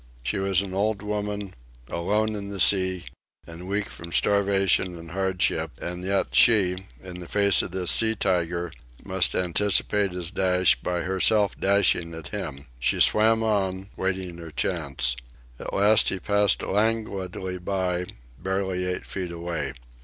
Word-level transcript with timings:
She 0.23 0.39
was 0.39 0.63
an 0.63 0.73
old 0.73 1.03
woman, 1.03 1.53
alone 1.91 2.33
in 2.33 2.49
the 2.49 2.59
sea 2.59 3.05
and 3.45 3.67
weak 3.67 3.85
from 3.85 4.11
starvation 4.11 4.97
and 4.97 5.11
hardship; 5.11 5.79
and 5.79 6.03
yet 6.03 6.29
she, 6.33 6.85
in 7.03 7.19
the 7.19 7.27
face 7.27 7.61
of 7.61 7.69
this 7.69 7.91
sea 7.91 8.15
tiger, 8.15 8.71
must 9.05 9.35
anticipate 9.35 10.11
his 10.11 10.31
dash 10.31 10.73
by 10.81 11.01
herself 11.01 11.55
dashing 11.59 12.15
at 12.15 12.29
him. 12.29 12.65
She 12.79 12.99
swam 12.99 13.43
on, 13.43 13.89
waiting 13.95 14.39
her 14.39 14.49
chance. 14.49 15.15
At 15.59 15.71
last 15.71 16.09
he 16.09 16.17
passed 16.19 16.63
languidly 16.63 17.59
by, 17.59 18.07
barely 18.39 18.87
eight 18.87 19.05
feet 19.05 19.31
away. 19.31 19.73